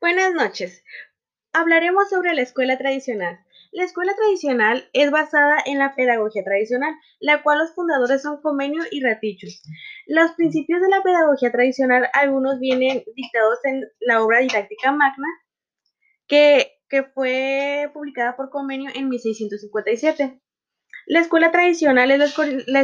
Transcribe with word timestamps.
Buenas 0.00 0.32
noches. 0.32 0.82
Hablaremos 1.52 2.08
sobre 2.08 2.32
la 2.32 2.40
escuela 2.40 2.78
tradicional. 2.78 3.38
La 3.70 3.84
escuela 3.84 4.14
tradicional 4.16 4.88
es 4.94 5.10
basada 5.10 5.58
en 5.66 5.78
la 5.78 5.94
pedagogía 5.94 6.42
tradicional, 6.42 6.94
la 7.20 7.42
cual 7.42 7.58
los 7.58 7.74
fundadores 7.74 8.22
son 8.22 8.40
Comenio 8.40 8.82
y 8.90 9.02
Ratichus. 9.02 9.60
Los 10.06 10.32
principios 10.32 10.80
de 10.80 10.88
la 10.88 11.02
pedagogía 11.02 11.52
tradicional, 11.52 12.08
algunos 12.14 12.58
vienen 12.60 13.04
dictados 13.14 13.58
en 13.64 13.82
la 14.00 14.24
obra 14.24 14.38
didáctica 14.38 14.90
magna, 14.90 15.28
que, 16.26 16.78
fue 17.12 17.90
publicada 17.92 18.36
por 18.36 18.48
Comenio 18.48 18.90
en 18.94 19.10
1657. 19.10 20.40
La 21.06 21.20
escuela 21.20 21.50
tradicional 21.50 22.10
es 22.10 22.38
la, 22.68 22.80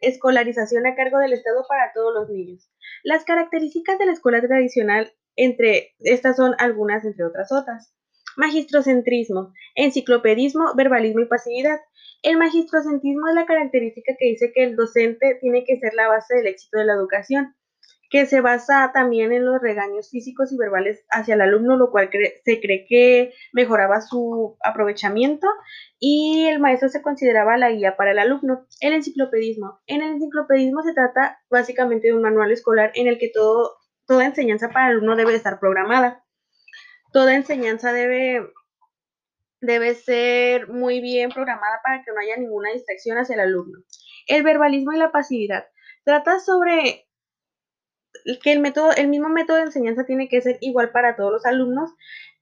escolarización 0.00 0.86
a 0.86 0.94
cargo 0.94 1.18
del 1.18 1.32
Estado 1.32 1.64
para 1.68 1.92
todos 1.92 2.14
los 2.14 2.30
niños. 2.30 2.70
Las 3.02 3.24
características 3.24 3.98
de 3.98 4.06
la 4.06 4.12
escuela 4.12 4.40
tradicional 4.40 5.12
entre 5.36 5.94
estas 6.00 6.36
son 6.36 6.54
algunas 6.58 7.04
entre 7.04 7.24
otras 7.24 7.52
otras. 7.52 7.94
Magistrocentrismo, 8.36 9.52
enciclopedismo, 9.74 10.74
verbalismo 10.74 11.20
y 11.20 11.26
pasividad. 11.26 11.80
El 12.22 12.38
magistrocentrismo 12.38 13.28
es 13.28 13.34
la 13.34 13.46
característica 13.46 14.14
que 14.18 14.26
dice 14.26 14.52
que 14.54 14.64
el 14.64 14.76
docente 14.76 15.38
tiene 15.40 15.64
que 15.64 15.78
ser 15.78 15.94
la 15.94 16.08
base 16.08 16.36
del 16.36 16.46
éxito 16.46 16.78
de 16.78 16.86
la 16.86 16.94
educación, 16.94 17.54
que 18.12 18.26
se 18.26 18.42
basa 18.42 18.90
también 18.92 19.32
en 19.32 19.44
los 19.46 19.60
regaños 19.60 20.10
físicos 20.10 20.52
y 20.52 20.58
verbales 20.58 21.04
hacia 21.10 21.34
el 21.34 21.40
alumno, 21.40 21.78
lo 21.78 21.90
cual 21.90 22.10
se 22.44 22.60
cree 22.60 22.84
que 22.86 23.32
mejoraba 23.54 24.02
su 24.02 24.56
aprovechamiento 24.62 25.48
y 25.98 26.44
el 26.44 26.60
maestro 26.60 26.90
se 26.90 27.00
consideraba 27.00 27.56
la 27.56 27.72
guía 27.72 27.96
para 27.96 28.12
el 28.12 28.18
alumno. 28.18 28.66
El 28.80 28.92
enciclopedismo. 28.92 29.80
En 29.86 30.02
el 30.02 30.12
enciclopedismo 30.12 30.82
se 30.82 30.92
trata 30.92 31.40
básicamente 31.50 32.08
de 32.08 32.14
un 32.14 32.22
manual 32.22 32.52
escolar 32.52 32.92
en 32.94 33.06
el 33.06 33.18
que 33.18 33.30
todo 33.32 33.78
toda 34.06 34.26
enseñanza 34.26 34.68
para 34.68 34.86
el 34.86 34.92
alumno 34.92 35.16
debe 35.16 35.34
estar 35.34 35.58
programada. 35.58 36.24
Toda 37.12 37.34
enseñanza 37.34 37.92
debe, 37.92 38.50
debe 39.60 39.94
ser 39.94 40.68
muy 40.68 41.00
bien 41.00 41.30
programada 41.30 41.80
para 41.82 42.02
que 42.02 42.12
no 42.12 42.20
haya 42.20 42.36
ninguna 42.36 42.70
distracción 42.72 43.18
hacia 43.18 43.34
el 43.34 43.40
alumno. 43.40 43.78
El 44.26 44.42
verbalismo 44.42 44.92
y 44.92 44.98
la 44.98 45.12
pasividad. 45.12 45.66
Trata 46.04 46.40
sobre 46.40 47.06
que 48.42 48.52
el, 48.52 48.60
método, 48.60 48.92
el 48.96 49.08
mismo 49.08 49.28
método 49.28 49.56
de 49.56 49.64
enseñanza 49.64 50.04
tiene 50.04 50.28
que 50.28 50.40
ser 50.40 50.58
igual 50.60 50.90
para 50.90 51.16
todos 51.16 51.32
los 51.32 51.46
alumnos 51.46 51.90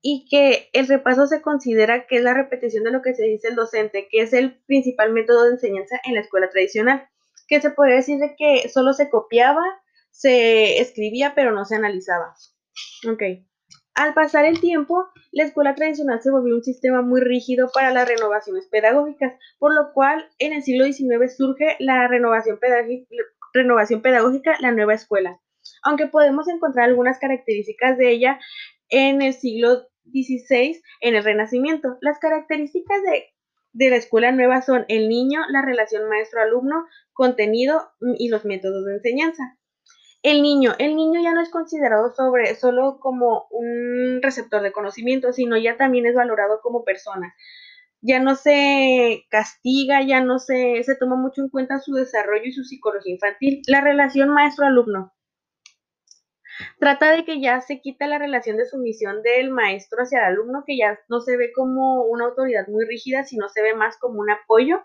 y 0.00 0.26
que 0.30 0.70
el 0.72 0.86
repaso 0.86 1.26
se 1.26 1.42
considera 1.42 2.06
que 2.06 2.16
es 2.16 2.22
la 2.22 2.34
repetición 2.34 2.84
de 2.84 2.92
lo 2.92 3.02
que 3.02 3.14
se 3.14 3.24
dice 3.24 3.48
el 3.48 3.56
docente, 3.56 4.08
que 4.10 4.22
es 4.22 4.32
el 4.32 4.60
principal 4.66 5.12
método 5.12 5.44
de 5.44 5.52
enseñanza 5.52 6.00
en 6.04 6.14
la 6.14 6.20
escuela 6.20 6.48
tradicional, 6.50 7.08
que 7.48 7.60
se 7.60 7.70
puede 7.70 7.94
decir 7.94 8.18
de 8.18 8.36
que 8.36 8.68
solo 8.68 8.92
se 8.92 9.10
copiaba 9.10 9.62
se 10.10 10.80
escribía 10.80 11.34
pero 11.34 11.52
no 11.52 11.64
se 11.64 11.76
analizaba. 11.76 12.34
Ok. 13.08 13.22
Al 13.94 14.14
pasar 14.14 14.44
el 14.44 14.60
tiempo, 14.60 15.08
la 15.32 15.42
escuela 15.42 15.74
tradicional 15.74 16.22
se 16.22 16.30
volvió 16.30 16.54
un 16.54 16.62
sistema 16.62 17.02
muy 17.02 17.20
rígido 17.20 17.68
para 17.74 17.90
las 17.92 18.06
renovaciones 18.06 18.68
pedagógicas, 18.68 19.32
por 19.58 19.74
lo 19.74 19.92
cual 19.92 20.28
en 20.38 20.52
el 20.52 20.62
siglo 20.62 20.84
XIX 20.84 21.36
surge 21.36 21.76
la 21.80 22.06
renovación 22.06 22.60
pedagógica, 22.60 24.56
la 24.60 24.70
nueva 24.70 24.94
escuela. 24.94 25.40
Aunque 25.82 26.06
podemos 26.06 26.46
encontrar 26.46 26.88
algunas 26.88 27.18
características 27.18 27.98
de 27.98 28.10
ella 28.10 28.38
en 28.88 29.20
el 29.20 29.34
siglo 29.34 29.88
XVI, 30.12 30.80
en 31.00 31.16
el 31.16 31.24
Renacimiento. 31.24 31.98
Las 32.00 32.20
características 32.20 32.98
de 33.72 33.90
la 33.90 33.96
escuela 33.96 34.30
nueva 34.30 34.62
son 34.62 34.84
el 34.88 35.08
niño, 35.08 35.40
la 35.50 35.62
relación 35.62 36.08
maestro-alumno, 36.08 36.86
contenido 37.12 37.90
y 38.16 38.28
los 38.28 38.44
métodos 38.44 38.84
de 38.84 38.94
enseñanza. 38.94 39.57
El 40.22 40.42
niño, 40.42 40.74
el 40.78 40.96
niño 40.96 41.20
ya 41.22 41.32
no 41.32 41.40
es 41.40 41.50
considerado 41.50 42.12
sobre 42.12 42.54
solo 42.56 42.98
como 43.00 43.46
un 43.50 44.20
receptor 44.20 44.62
de 44.62 44.72
conocimiento, 44.72 45.32
sino 45.32 45.56
ya 45.56 45.76
también 45.76 46.06
es 46.06 46.14
valorado 46.14 46.60
como 46.60 46.84
persona. 46.84 47.34
Ya 48.00 48.20
no 48.20 48.34
se 48.34 49.24
castiga, 49.30 50.02
ya 50.02 50.20
no 50.20 50.38
se, 50.38 50.82
se 50.82 50.96
toma 50.96 51.16
mucho 51.16 51.42
en 51.42 51.50
cuenta 51.50 51.78
su 51.78 51.94
desarrollo 51.94 52.44
y 52.44 52.52
su 52.52 52.64
psicología 52.64 53.12
infantil. 53.14 53.62
La 53.68 53.80
relación 53.80 54.30
maestro-alumno. 54.30 55.12
Trata 56.80 57.12
de 57.12 57.24
que 57.24 57.40
ya 57.40 57.60
se 57.60 57.80
quita 57.80 58.08
la 58.08 58.18
relación 58.18 58.56
de 58.56 58.66
sumisión 58.66 59.22
del 59.22 59.50
maestro 59.50 60.02
hacia 60.02 60.18
el 60.20 60.34
alumno, 60.34 60.64
que 60.66 60.76
ya 60.76 60.98
no 61.08 61.20
se 61.20 61.36
ve 61.36 61.52
como 61.54 62.02
una 62.02 62.26
autoridad 62.26 62.66
muy 62.66 62.84
rígida, 62.84 63.24
sino 63.24 63.48
se 63.48 63.62
ve 63.62 63.74
más 63.74 63.96
como 63.98 64.20
un 64.20 64.30
apoyo 64.30 64.80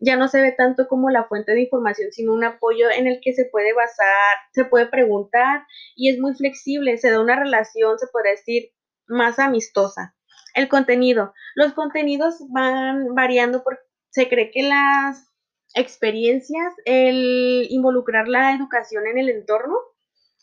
ya 0.00 0.16
no 0.16 0.28
se 0.28 0.40
ve 0.40 0.52
tanto 0.52 0.88
como 0.88 1.10
la 1.10 1.24
fuente 1.24 1.52
de 1.52 1.62
información, 1.62 2.12
sino 2.12 2.32
un 2.32 2.44
apoyo 2.44 2.90
en 2.90 3.06
el 3.06 3.20
que 3.22 3.32
se 3.32 3.46
puede 3.46 3.72
basar, 3.74 4.36
se 4.52 4.64
puede 4.64 4.86
preguntar 4.86 5.66
y 5.96 6.10
es 6.10 6.18
muy 6.18 6.34
flexible, 6.34 6.96
se 6.98 7.10
da 7.10 7.20
una 7.20 7.38
relación, 7.38 7.98
se 7.98 8.06
podría 8.08 8.32
decir, 8.32 8.70
más 9.06 9.38
amistosa. 9.38 10.14
El 10.54 10.68
contenido. 10.68 11.32
Los 11.54 11.72
contenidos 11.72 12.36
van 12.50 13.14
variando 13.14 13.62
porque 13.62 13.82
se 14.10 14.28
cree 14.28 14.50
que 14.50 14.62
las 14.62 15.28
experiencias, 15.74 16.74
el 16.84 17.66
involucrar 17.70 18.28
la 18.28 18.54
educación 18.54 19.06
en 19.06 19.18
el 19.18 19.28
entorno 19.28 19.76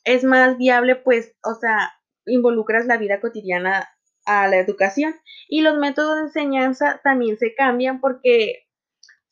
es 0.03 0.23
más 0.23 0.57
viable, 0.57 0.95
pues, 0.95 1.35
o 1.44 1.55
sea, 1.55 1.94
involucras 2.25 2.85
la 2.85 2.97
vida 2.97 3.19
cotidiana 3.19 3.89
a 4.25 4.47
la 4.47 4.57
educación. 4.57 5.16
Y 5.47 5.61
los 5.61 5.78
métodos 5.78 6.16
de 6.16 6.22
enseñanza 6.23 7.01
también 7.03 7.38
se 7.38 7.55
cambian 7.55 8.00
porque 8.00 8.65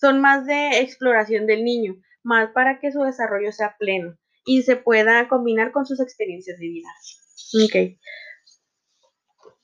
son 0.03 0.19
más 0.19 0.46
de 0.46 0.81
exploración 0.81 1.47
del 1.47 1.64
niño, 1.64 1.96
más 2.24 2.52
para 2.52 2.81
que 2.81 2.91
su 2.91 3.02
desarrollo 3.03 3.53
sea 3.53 3.78
pleno 3.80 4.18
y 4.46 4.64
se 4.64 4.75
pueda 4.75 5.30
combinar 5.30 5.72
con 5.72 5.86
sus 5.86 6.02
experiencias 6.02 6.59
de 6.59 6.68
vida. 6.68 6.90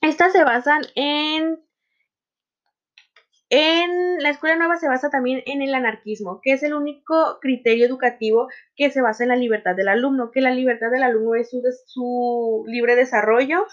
Estas 0.00 0.32
se 0.32 0.42
basan 0.42 0.80
en 0.94 1.58
en 3.50 4.22
la 4.22 4.30
escuela 4.30 4.56
nueva 4.56 4.76
se 4.76 4.88
basa 4.88 5.10
también 5.10 5.42
en 5.44 5.60
el 5.60 5.74
anarquismo, 5.74 6.40
que 6.42 6.52
es 6.52 6.62
el 6.62 6.72
único 6.72 7.38
criterio 7.42 7.84
educativo 7.84 8.48
que 8.76 8.90
se 8.90 9.02
basa 9.02 9.24
en 9.24 9.28
la 9.28 9.36
libertad 9.36 9.74
del 9.76 9.88
alumno, 9.88 10.30
que 10.30 10.40
la 10.40 10.52
libertad 10.52 10.90
del 10.90 11.02
alumno 11.02 11.34
es 11.34 11.50
su, 11.50 11.60
su, 11.86 12.64
libre 12.66 12.96
desarrollo 12.96 13.66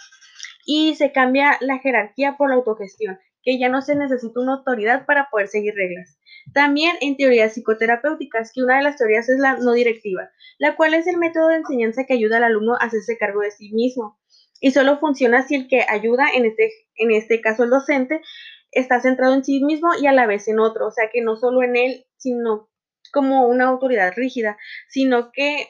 y 0.65 0.95
se 0.95 1.13
cambia 1.13 1.57
la 1.61 1.77
jerarquía 1.77 2.35
por 2.37 2.49
la 2.49 2.55
autogestión, 2.55 3.19
que 3.41 3.57
ya 3.57 3.69
no 3.69 3.81
se 3.81 3.95
necesita 3.95 4.41
una 4.41 4.55
autoridad 4.55 5.05
para 5.05 5.29
poder 5.29 5.47
seguir 5.47 5.75
reglas. 5.75 6.16
También 6.53 6.95
en 7.01 7.17
teorías 7.17 7.53
psicoterapéuticas, 7.53 8.51
que 8.53 8.63
una 8.63 8.77
de 8.77 8.83
las 8.83 8.97
teorías 8.97 9.29
es 9.29 9.39
la 9.39 9.57
no 9.57 9.73
directiva, 9.73 10.29
la 10.57 10.75
cual 10.75 10.93
es 10.93 11.07
el 11.07 11.17
método 11.17 11.49
de 11.49 11.57
enseñanza 11.57 12.05
que 12.05 12.13
ayuda 12.13 12.37
al 12.37 12.45
alumno 12.45 12.73
a 12.73 12.85
hacerse 12.85 13.17
cargo 13.17 13.41
de 13.41 13.51
sí 13.51 13.71
mismo. 13.73 14.19
Y 14.59 14.71
solo 14.71 14.99
funciona 14.99 15.43
si 15.43 15.55
el 15.55 15.67
que 15.67 15.85
ayuda, 15.87 16.25
en 16.33 16.45
este, 16.45 16.71
en 16.95 17.11
este 17.11 17.41
caso 17.41 17.63
el 17.63 17.69
docente, 17.69 18.21
está 18.71 18.99
centrado 19.01 19.33
en 19.33 19.43
sí 19.43 19.63
mismo 19.63 19.89
y 19.99 20.07
a 20.07 20.13
la 20.13 20.25
vez 20.25 20.47
en 20.47 20.59
otro. 20.59 20.87
O 20.87 20.91
sea 20.91 21.09
que 21.11 21.21
no 21.21 21.35
solo 21.35 21.61
en 21.63 21.75
él, 21.75 22.05
sino 22.17 22.69
como 23.11 23.47
una 23.47 23.65
autoridad 23.65 24.13
rígida, 24.15 24.57
sino 24.89 25.31
que 25.31 25.67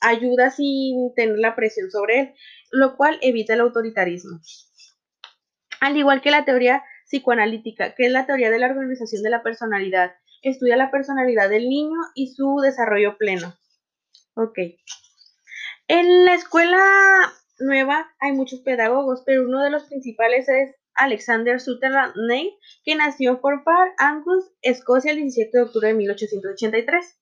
ayuda 0.00 0.50
sin 0.50 1.14
tener 1.14 1.38
la 1.38 1.54
presión 1.54 1.90
sobre 1.90 2.20
él, 2.20 2.34
lo 2.70 2.96
cual 2.96 3.18
evita 3.22 3.54
el 3.54 3.60
autoritarismo. 3.60 4.40
Al 5.80 5.96
igual 5.96 6.20
que 6.20 6.30
la 6.30 6.44
teoría 6.44 6.82
psicoanalítica, 7.06 7.94
que 7.94 8.06
es 8.06 8.12
la 8.12 8.26
teoría 8.26 8.50
de 8.50 8.58
la 8.58 8.66
organización 8.66 9.22
de 9.22 9.30
la 9.30 9.42
personalidad. 9.42 10.12
Estudia 10.42 10.76
la 10.76 10.90
personalidad 10.90 11.48
del 11.48 11.68
niño 11.68 11.98
y 12.14 12.34
su 12.34 12.60
desarrollo 12.62 13.16
pleno. 13.16 13.54
Ok. 14.34 14.58
En 15.88 16.24
la 16.24 16.34
escuela 16.34 16.82
nueva 17.58 18.12
hay 18.20 18.32
muchos 18.32 18.60
pedagogos, 18.60 19.22
pero 19.24 19.44
uno 19.44 19.62
de 19.62 19.70
los 19.70 19.84
principales 19.84 20.48
es 20.48 20.74
Alexander 20.94 21.60
Sutherland 21.60 22.14
Ney, 22.28 22.58
que 22.84 22.96
nació 22.96 23.32
en 23.32 23.40
Fort 23.40 23.64
Park, 23.64 23.94
Angus, 23.98 24.52
Escocia, 24.62 25.12
el 25.12 25.18
17 25.18 25.50
de 25.56 25.64
octubre 25.64 25.88
de 25.88 25.94
1883. 25.94 27.18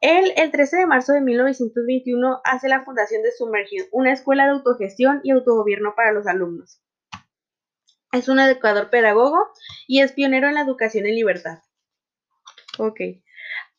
Él, 0.00 0.32
el 0.36 0.50
13 0.50 0.78
de 0.78 0.86
marzo 0.86 1.12
de 1.12 1.20
1921, 1.20 2.40
hace 2.44 2.68
la 2.68 2.84
fundación 2.84 3.22
de 3.22 3.32
Summerhill, 3.32 3.88
una 3.92 4.12
escuela 4.12 4.44
de 4.44 4.50
autogestión 4.50 5.20
y 5.22 5.30
autogobierno 5.30 5.94
para 5.96 6.12
los 6.12 6.26
alumnos. 6.26 6.80
Es 8.16 8.30
un 8.30 8.40
educador 8.40 8.88
pedagogo 8.88 9.36
y 9.86 10.00
es 10.00 10.12
pionero 10.12 10.48
en 10.48 10.54
la 10.54 10.62
educación 10.62 11.04
en 11.04 11.16
libertad. 11.16 11.58
Ok. 12.78 12.98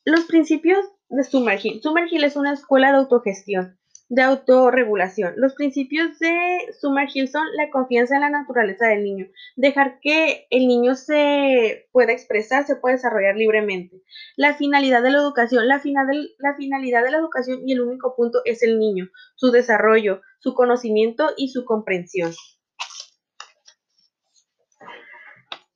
Los 0.05 0.25
principios 0.25 0.85
de 1.09 1.23
Summerhill. 1.23 1.81
Summerhill 1.81 2.23
es 2.23 2.35
una 2.35 2.53
escuela 2.53 2.91
de 2.91 2.97
autogestión, 2.97 3.79
de 4.09 4.21
autorregulación. 4.21 5.33
Los 5.37 5.55
principios 5.55 6.19
de 6.19 6.37
Summerhill 6.79 7.27
son 7.29 7.47
la 7.55 7.71
confianza 7.71 8.13
en 8.13 8.21
la 8.21 8.29
naturaleza 8.29 8.85
del 8.85 9.03
niño, 9.03 9.25
dejar 9.55 9.97
que 10.01 10.45
el 10.51 10.67
niño 10.67 10.93
se 10.93 11.87
pueda 11.91 12.11
expresar, 12.11 12.63
se 12.67 12.75
pueda 12.75 12.95
desarrollar 12.95 13.37
libremente. 13.37 14.03
La 14.35 14.53
finalidad 14.53 15.01
de 15.01 15.09
la 15.09 15.17
educación, 15.17 15.67
la 15.67 15.79
finalidad 15.79 17.03
de 17.03 17.11
la 17.11 17.17
educación 17.17 17.61
y 17.65 17.73
el 17.73 17.81
único 17.81 18.15
punto 18.15 18.41
es 18.45 18.61
el 18.61 18.77
niño, 18.77 19.09
su 19.35 19.49
desarrollo, 19.49 20.21
su 20.37 20.53
conocimiento 20.53 21.31
y 21.37 21.49
su 21.49 21.65
comprensión. 21.65 22.33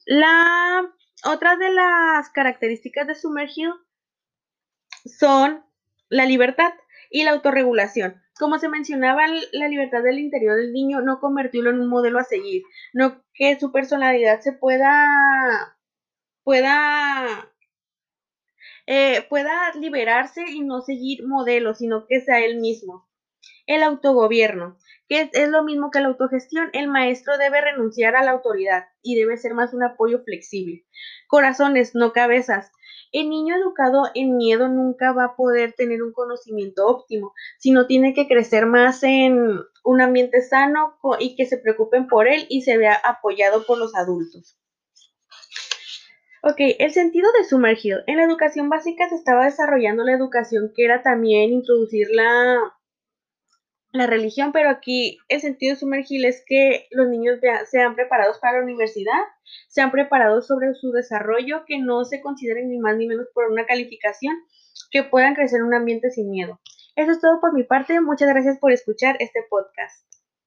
La 0.05 0.83
otra 1.25 1.55
de 1.55 1.69
las 1.69 2.29
características 2.29 3.07
de 3.07 3.15
Summerhill 3.15 3.73
son 5.05 5.63
la 6.09 6.25
libertad, 6.25 6.73
Y 7.09 7.23
la 7.23 7.31
autorregulación. 7.31 8.21
Como 8.39 8.57
se 8.57 8.69
mencionaba, 8.69 9.27
la 9.51 9.67
libertad 9.67 10.01
del 10.01 10.19
interior 10.19 10.55
del 10.55 10.73
niño 10.73 11.01
no 11.01 11.19
convertirlo 11.19 11.69
en 11.69 11.79
un 11.79 11.89
modelo 11.89 12.19
a 12.19 12.23
seguir, 12.23 12.63
no 12.93 13.23
que 13.33 13.59
su 13.59 13.71
personalidad 13.71 14.39
se 14.39 14.53
pueda 14.53 15.77
pueda 16.43 17.51
eh, 18.87 19.25
pueda 19.29 19.71
liberarse 19.75 20.43
y 20.49 20.61
no 20.61 20.81
seguir 20.81 21.27
modelos, 21.27 21.77
sino 21.79 22.05
que 22.07 22.21
sea 22.21 22.39
él 22.39 22.59
mismo. 22.59 23.07
El 23.71 23.83
autogobierno, 23.83 24.77
que 25.07 25.29
es, 25.31 25.49
lo 25.49 25.63
mismo 25.63 25.91
que 25.91 26.01
la 26.01 26.09
autogestión. 26.09 26.69
El 26.73 26.89
maestro 26.89 27.37
debe 27.37 27.61
renunciar 27.61 28.17
a 28.17 28.21
la 28.21 28.31
autoridad 28.31 28.83
y 29.01 29.15
debe 29.15 29.37
ser 29.37 29.53
más 29.53 29.73
un 29.73 29.81
apoyo 29.81 30.21
flexible. 30.25 30.83
Corazones, 31.29 31.95
no 31.95 32.11
cabezas. 32.11 32.69
El 33.13 33.29
niño 33.29 33.55
educado 33.55 34.09
en 34.13 34.35
miedo 34.35 34.67
nunca 34.67 35.13
va 35.13 35.23
a 35.23 35.35
poder 35.37 35.71
tener 35.71 36.03
un 36.03 36.11
conocimiento 36.11 36.85
óptimo, 36.85 37.31
sino 37.59 37.87
tiene 37.87 38.13
que 38.13 38.27
crecer 38.27 38.65
más 38.65 39.03
en 39.03 39.61
un 39.85 40.01
ambiente 40.01 40.41
sano 40.41 40.97
y 41.21 41.37
que 41.37 41.45
se 41.45 41.57
preocupen 41.57 42.07
por 42.07 42.27
él 42.27 42.45
y 42.49 42.63
se 42.63 42.77
vea 42.77 42.95
apoyado 42.95 43.65
por 43.65 43.77
los 43.77 43.95
adultos. 43.95 44.59
Ok, 46.43 46.57
el 46.77 46.91
sentido 46.91 47.29
de 47.39 47.45
sumergido. 47.45 48.01
En 48.05 48.17
la 48.17 48.25
educación 48.25 48.67
básica 48.67 49.07
se 49.07 49.15
estaba 49.15 49.45
desarrollando 49.45 50.03
la 50.03 50.11
educación 50.11 50.73
que 50.75 50.83
era 50.83 51.01
también 51.03 51.51
introducir 51.53 52.07
la, 52.11 52.59
la 53.91 54.07
religión, 54.07 54.51
pero 54.51 54.69
aquí 54.69 55.17
el 55.27 55.41
sentido 55.41 55.73
de 55.73 55.79
sumergir 55.79 56.25
es 56.25 56.43
que 56.45 56.87
los 56.91 57.09
niños 57.09 57.39
sean 57.69 57.95
preparados 57.95 58.39
para 58.39 58.57
la 58.57 58.63
universidad, 58.63 59.19
sean 59.67 59.91
preparados 59.91 60.47
sobre 60.47 60.73
su 60.73 60.91
desarrollo, 60.91 61.65
que 61.65 61.79
no 61.79 62.05
se 62.05 62.21
consideren 62.21 62.69
ni 62.69 62.79
más 62.79 62.95
ni 62.97 63.07
menos 63.07 63.27
por 63.33 63.51
una 63.51 63.65
calificación, 63.65 64.35
que 64.91 65.03
puedan 65.03 65.35
crecer 65.35 65.59
en 65.59 65.67
un 65.67 65.73
ambiente 65.73 66.09
sin 66.09 66.29
miedo. 66.29 66.59
Eso 66.95 67.11
es 67.11 67.19
todo 67.19 67.39
por 67.39 67.53
mi 67.53 67.63
parte. 67.63 67.99
Muchas 68.01 68.29
gracias 68.29 68.59
por 68.59 68.71
escuchar 68.71 69.17
este 69.19 69.43
podcast. 69.49 70.20